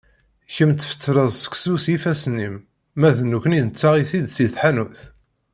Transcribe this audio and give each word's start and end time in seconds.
Kemm 0.53 0.71
tfetleḍ 0.73 1.29
seksu 1.33 1.75
s 1.83 1.85
yiffasen-im, 1.91 2.55
ma 2.99 3.09
d 3.15 3.17
nekni 3.23 3.61
nettaɣ-it-id 3.61 4.25
si 4.31 4.45
tḥanut. 4.53 4.99